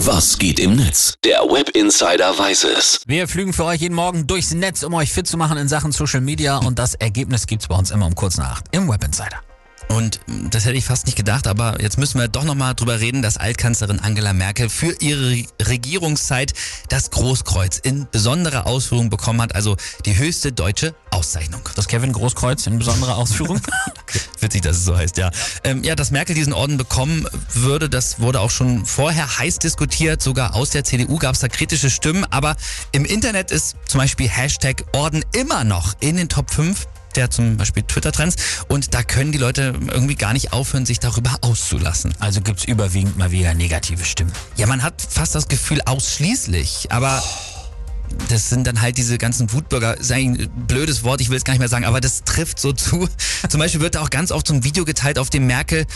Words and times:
Was 0.00 0.36
geht 0.36 0.60
im 0.60 0.76
Netz? 0.76 1.14
Der 1.24 1.38
Web 1.38 1.70
Insider 1.70 2.38
weiß 2.38 2.64
es. 2.64 3.00
Wir 3.06 3.26
flügen 3.26 3.54
für 3.54 3.64
euch 3.64 3.80
jeden 3.80 3.94
Morgen 3.94 4.26
durchs 4.26 4.52
Netz, 4.52 4.82
um 4.82 4.92
euch 4.92 5.10
fit 5.10 5.26
zu 5.26 5.38
machen 5.38 5.56
in 5.56 5.68
Sachen 5.68 5.90
Social 5.90 6.20
Media 6.20 6.58
und 6.58 6.78
das 6.78 6.94
Ergebnis 6.94 7.46
gibt's 7.46 7.66
bei 7.66 7.76
uns 7.76 7.90
immer 7.90 8.04
um 8.04 8.14
kurz 8.14 8.36
nach 8.36 8.58
acht 8.58 8.64
im 8.72 8.90
Web 8.90 9.02
Insider. 9.02 9.40
Und 9.88 10.20
das 10.50 10.66
hätte 10.66 10.76
ich 10.76 10.84
fast 10.84 11.06
nicht 11.06 11.16
gedacht, 11.16 11.46
aber 11.46 11.80
jetzt 11.80 11.96
müssen 11.96 12.20
wir 12.20 12.28
doch 12.28 12.44
nochmal 12.44 12.74
drüber 12.74 13.00
reden, 13.00 13.22
dass 13.22 13.38
Altkanzlerin 13.38 14.00
Angela 14.00 14.34
Merkel 14.34 14.68
für 14.68 14.94
ihre 15.00 15.44
Regierungszeit 15.66 16.52
das 16.88 17.10
Großkreuz 17.10 17.78
in 17.78 18.06
besonderer 18.10 18.66
Ausführung 18.66 19.08
bekommen 19.08 19.40
hat, 19.40 19.54
also 19.54 19.76
die 20.04 20.18
höchste 20.18 20.52
deutsche 20.52 20.94
Auszeichnung. 21.16 21.62
Das 21.74 21.88
Kevin 21.88 22.12
Großkreuz 22.12 22.66
in 22.66 22.78
besonderer 22.78 23.16
Ausführung? 23.16 23.58
okay. 24.02 24.20
Witzig, 24.40 24.60
dass 24.60 24.76
es 24.76 24.84
so 24.84 24.94
heißt, 24.94 25.16
ja. 25.16 25.30
Ähm, 25.64 25.82
ja, 25.82 25.94
dass 25.94 26.10
Merkel 26.10 26.34
diesen 26.34 26.52
Orden 26.52 26.76
bekommen 26.76 27.26
würde, 27.54 27.88
das 27.88 28.20
wurde 28.20 28.40
auch 28.40 28.50
schon 28.50 28.84
vorher 28.84 29.38
heiß 29.38 29.58
diskutiert. 29.58 30.20
Sogar 30.20 30.54
aus 30.54 30.70
der 30.70 30.84
CDU 30.84 31.18
gab 31.18 31.34
es 31.34 31.40
da 31.40 31.48
kritische 31.48 31.88
Stimmen, 31.88 32.26
aber 32.30 32.54
im 32.92 33.06
Internet 33.06 33.50
ist 33.50 33.76
zum 33.86 33.98
Beispiel 33.98 34.28
Hashtag 34.28 34.84
Orden 34.92 35.24
immer 35.32 35.64
noch 35.64 35.94
in 36.00 36.16
den 36.16 36.28
Top 36.28 36.50
5 36.50 36.86
der 37.14 37.30
zum 37.30 37.56
Beispiel 37.56 37.82
Twitter-Trends 37.82 38.36
und 38.68 38.92
da 38.92 39.02
können 39.02 39.32
die 39.32 39.38
Leute 39.38 39.72
irgendwie 39.90 40.16
gar 40.16 40.34
nicht 40.34 40.52
aufhören, 40.52 40.84
sich 40.84 41.00
darüber 41.00 41.38
auszulassen. 41.40 42.14
Also 42.18 42.42
gibt's 42.42 42.64
überwiegend 42.64 43.16
mal 43.16 43.30
wieder 43.30 43.54
negative 43.54 44.04
Stimmen. 44.04 44.32
Ja, 44.56 44.66
man 44.66 44.82
hat 44.82 45.00
fast 45.00 45.34
das 45.34 45.48
Gefühl 45.48 45.80
ausschließlich, 45.80 46.88
aber... 46.90 47.22
Oh 47.24 47.55
das 48.28 48.48
sind 48.48 48.66
dann 48.66 48.80
halt 48.80 48.98
diese 48.98 49.18
ganzen 49.18 49.52
Wutbürger, 49.52 49.98
ist 49.98 50.10
eigentlich 50.10 50.48
ein 50.48 50.66
blödes 50.66 51.04
Wort, 51.04 51.20
ich 51.20 51.30
will 51.30 51.36
es 51.36 51.44
gar 51.44 51.52
nicht 51.52 51.60
mehr 51.60 51.68
sagen, 51.68 51.84
aber 51.84 52.00
das 52.00 52.24
trifft 52.24 52.58
so 52.58 52.72
zu. 52.72 53.08
Zum 53.48 53.60
Beispiel 53.60 53.80
wird 53.80 53.94
da 53.94 54.02
auch 54.02 54.10
ganz 54.10 54.32
oft 54.32 54.46
so 54.46 54.54
ein 54.54 54.64
Video 54.64 54.84
geteilt, 54.84 55.18
auf 55.18 55.30
dem 55.30 55.46
Merkel, 55.46 55.86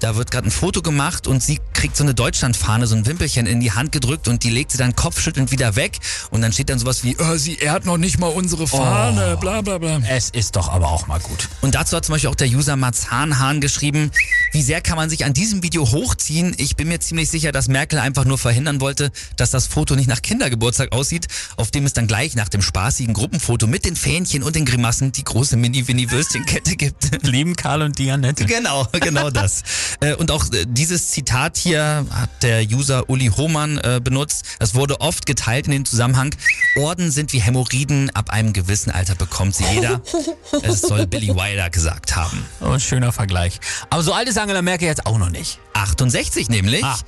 da 0.00 0.16
wird 0.16 0.30
gerade 0.30 0.48
ein 0.48 0.50
Foto 0.50 0.82
gemacht 0.82 1.26
und 1.26 1.42
sie 1.42 1.58
kriegt 1.72 1.96
so 1.96 2.04
eine 2.04 2.14
Deutschlandfahne, 2.14 2.86
so 2.86 2.94
ein 2.94 3.06
Wimpelchen 3.06 3.46
in 3.46 3.60
die 3.60 3.72
Hand 3.72 3.92
gedrückt 3.92 4.28
und 4.28 4.44
die 4.44 4.50
legt 4.50 4.72
sie 4.72 4.78
dann 4.78 4.94
kopfschüttelnd 4.94 5.50
wieder 5.50 5.76
weg 5.76 5.98
und 6.30 6.42
dann 6.42 6.52
steht 6.52 6.68
dann 6.68 6.78
sowas 6.78 7.02
wie, 7.04 7.16
oh, 7.18 7.36
sie 7.36 7.56
ehrt 7.56 7.86
noch 7.86 7.96
nicht 7.96 8.18
mal 8.18 8.28
unsere 8.28 8.66
Fahne, 8.66 9.34
oh, 9.36 9.40
bla 9.40 9.62
bla 9.62 9.78
bla. 9.78 10.00
Es 10.08 10.30
ist 10.30 10.56
doch 10.56 10.68
aber 10.68 10.88
auch 10.88 11.06
mal 11.06 11.20
gut. 11.20 11.48
Und 11.60 11.74
dazu 11.74 11.96
hat 11.96 12.04
zum 12.04 12.14
Beispiel 12.14 12.30
auch 12.30 12.34
der 12.34 12.48
User 12.48 12.76
Mats 12.76 13.10
Hahnhahn 13.10 13.60
geschrieben, 13.60 14.10
wie 14.56 14.62
sehr 14.62 14.80
kann 14.80 14.96
man 14.96 15.10
sich 15.10 15.26
an 15.26 15.34
diesem 15.34 15.62
Video 15.62 15.86
hochziehen? 15.86 16.54
Ich 16.56 16.76
bin 16.76 16.88
mir 16.88 16.98
ziemlich 16.98 17.28
sicher, 17.28 17.52
dass 17.52 17.68
Merkel 17.68 17.98
einfach 17.98 18.24
nur 18.24 18.38
verhindern 18.38 18.80
wollte, 18.80 19.12
dass 19.36 19.50
das 19.50 19.66
Foto 19.66 19.94
nicht 19.94 20.08
nach 20.08 20.22
Kindergeburtstag 20.22 20.92
aussieht, 20.92 21.26
auf 21.58 21.70
dem 21.70 21.84
es 21.84 21.92
dann 21.92 22.06
gleich 22.06 22.36
nach 22.36 22.48
dem 22.48 22.62
spaßigen 22.62 23.12
Gruppenfoto 23.12 23.66
mit 23.66 23.84
den 23.84 23.96
Fähnchen 23.96 24.42
und 24.42 24.56
den 24.56 24.64
Grimassen 24.64 25.12
die 25.12 25.24
große 25.24 25.58
Mini-Winnie-Würstchenkette 25.58 26.76
gibt. 26.76 27.22
Lieben 27.26 27.54
Karl 27.54 27.82
und 27.82 27.98
Dianette. 27.98 28.46
Genau, 28.46 28.88
genau 28.92 29.28
das. 29.28 29.62
Äh, 30.00 30.14
und 30.14 30.30
auch 30.30 30.52
äh, 30.52 30.66
dieses 30.68 31.10
Zitat 31.10 31.56
hier 31.56 32.06
hat 32.10 32.42
der 32.42 32.62
User 32.62 33.08
Uli 33.08 33.28
Hohmann 33.28 33.78
äh, 33.78 34.00
benutzt. 34.02 34.44
Das 34.58 34.74
wurde 34.74 35.00
oft 35.00 35.24
geteilt 35.24 35.66
in 35.66 35.72
dem 35.72 35.84
Zusammenhang. 35.86 36.34
Orden 36.76 37.10
sind 37.10 37.32
wie 37.32 37.40
Hämorrhoiden, 37.40 38.10
ab 38.10 38.30
einem 38.30 38.52
gewissen 38.52 38.90
Alter 38.90 39.14
bekommt 39.14 39.54
sie 39.54 39.64
jeder. 39.72 40.00
Es 40.62 40.80
soll 40.80 41.06
Billy 41.06 41.28
Wilder 41.28 41.70
gesagt 41.70 42.16
haben. 42.16 42.44
Oh, 42.60 42.70
ein 42.70 42.80
schöner 42.80 43.12
Vergleich. 43.12 43.60
Aber 43.90 44.02
so 44.02 44.12
alt 44.12 44.28
ist 44.28 44.38
Angela 44.38 44.62
Merkel 44.62 44.88
jetzt 44.88 45.06
auch 45.06 45.18
noch 45.18 45.30
nicht. 45.30 45.58
68 45.74 46.48
nämlich. 46.48 46.84
Ah. 46.84 46.98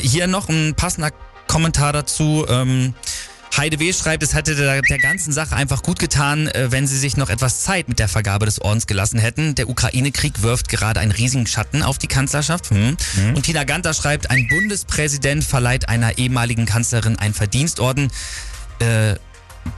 hier 0.00 0.26
noch 0.26 0.48
ein 0.48 0.74
passender 0.74 1.10
Kommentar 1.46 1.92
dazu. 1.92 2.46
Ähm, 2.48 2.94
Heide 3.56 3.80
W. 3.80 3.92
schreibt, 3.92 4.22
es 4.22 4.34
hätte 4.34 4.54
der, 4.54 4.82
der, 4.82 4.98
ganzen 4.98 5.32
Sache 5.32 5.56
einfach 5.56 5.82
gut 5.82 5.98
getan, 5.98 6.48
äh, 6.48 6.70
wenn 6.70 6.86
sie 6.86 6.98
sich 6.98 7.16
noch 7.16 7.30
etwas 7.30 7.62
Zeit 7.62 7.88
mit 7.88 7.98
der 7.98 8.08
Vergabe 8.08 8.46
des 8.46 8.60
Ordens 8.60 8.86
gelassen 8.86 9.18
hätten. 9.18 9.54
Der 9.54 9.68
Ukraine-Krieg 9.68 10.42
wirft 10.42 10.68
gerade 10.68 11.00
einen 11.00 11.12
riesigen 11.12 11.46
Schatten 11.46 11.82
auf 11.82 11.98
die 11.98 12.06
Kanzlerschaft. 12.06 12.70
Hm. 12.70 12.96
Mhm. 13.16 13.34
Und 13.34 13.42
Tina 13.44 13.64
Ganter 13.64 13.94
schreibt, 13.94 14.30
ein 14.30 14.46
Bundespräsident 14.48 15.42
verleiht 15.44 15.88
einer 15.88 16.18
ehemaligen 16.18 16.66
Kanzlerin 16.66 17.18
einen 17.18 17.34
Verdienstorden, 17.34 18.10
äh, 18.80 19.14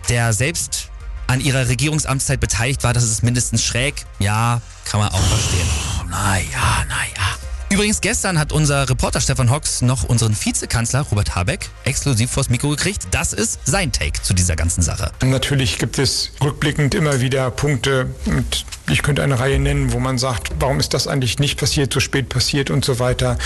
der 0.09 0.33
selbst 0.33 0.91
an 1.27 1.41
ihrer 1.41 1.69
Regierungsamtszeit 1.69 2.41
beteiligt 2.41 2.83
war. 2.83 2.93
Das 2.93 3.05
ist 3.05 3.23
mindestens 3.23 3.65
schräg. 3.65 4.05
Ja, 4.19 4.61
kann 4.85 5.01
man 5.01 5.11
auch 5.11 5.21
verstehen. 5.21 5.69
Naja, 6.09 6.85
naja. 6.89 7.31
Übrigens, 7.73 8.01
gestern 8.01 8.37
hat 8.37 8.53
unser 8.53 8.91
Reporter 8.91 9.21
Stefan 9.21 9.49
Hocks 9.49 9.81
noch 9.81 10.03
unseren 10.03 10.35
Vizekanzler 10.35 11.03
Robert 11.03 11.37
Habeck 11.37 11.71
exklusiv 11.85 12.33
vors 12.33 12.51
Mikro 12.51 12.71
gekriegt. 12.71 13.07
Das 13.13 13.33
ist 13.33 13.61
sein 13.65 13.93
Take 13.93 14.21
zu 14.23 14.35
dieser 14.35 14.57
ganzen 14.57 14.83
Sache. 14.83 15.13
Natürlich 15.23 15.79
gibt 15.79 15.97
es 15.99 16.33
rückblickend 16.43 16.97
immer 16.97 17.21
wieder 17.21 17.49
Punkte, 17.53 18.13
und 18.27 18.67
ich 18.91 19.03
könnte 19.03 19.23
eine 19.23 19.39
Reihe 19.39 19.59
nennen, 19.59 19.93
wo 19.93 20.01
man 20.01 20.19
sagt, 20.19 20.53
warum 20.59 20.81
ist 20.81 20.95
das 20.95 21.07
eigentlich 21.07 21.39
nicht 21.39 21.59
passiert, 21.59 21.93
so 21.93 22.01
spät 22.01 22.29
passiert 22.29 22.71
und 22.71 22.85
so 22.85 22.99
weiter. 22.99 23.39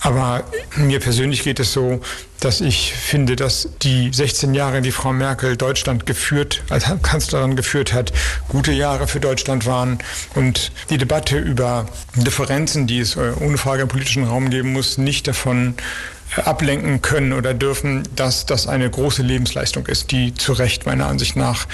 Aber 0.00 0.44
mir 0.76 1.00
persönlich 1.00 1.42
geht 1.42 1.60
es 1.60 1.72
so, 1.72 2.00
dass 2.40 2.60
ich 2.60 2.92
finde, 2.92 3.36
dass 3.36 3.70
die 3.82 4.10
16 4.12 4.54
Jahre, 4.54 4.82
die 4.82 4.92
Frau 4.92 5.12
Merkel 5.12 5.56
Deutschland 5.56 6.04
geführt, 6.06 6.62
als 6.68 6.84
Kanzlerin 7.02 7.56
geführt 7.56 7.92
hat, 7.92 8.12
gute 8.48 8.72
Jahre 8.72 9.06
für 9.06 9.20
Deutschland 9.20 9.66
waren. 9.66 9.98
Und 10.34 10.72
die 10.90 10.98
Debatte 10.98 11.38
über 11.38 11.86
Differenzen, 12.16 12.86
die 12.86 13.00
es 13.00 13.16
äh, 13.16 13.32
ohne 13.40 13.56
Frage 13.56 13.82
im 13.82 13.88
politischen 13.88 14.24
Raum 14.24 14.50
geben 14.50 14.72
muss, 14.72 14.98
nicht 14.98 15.26
davon 15.26 15.74
ablenken 16.44 17.00
können 17.00 17.32
oder 17.32 17.54
dürfen, 17.54 18.02
dass 18.16 18.46
das 18.46 18.66
eine 18.66 18.90
große 18.90 19.22
Lebensleistung 19.22 19.86
ist, 19.86 20.10
die 20.10 20.34
zu 20.34 20.52
Recht 20.52 20.86
meiner 20.86 21.06
Ansicht 21.06 21.36
nach 21.36 21.66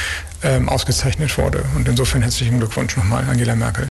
ähm, 0.43 0.69
ausgezeichnet 0.69 1.37
wurde. 1.39 1.65
Und 1.75 1.89
insofern 1.89 2.23
herzlichen 2.23 2.59
Glückwunsch 2.59 2.97
nochmal, 2.97 3.25
Angela 3.29 3.57
Merkel. 3.57 3.89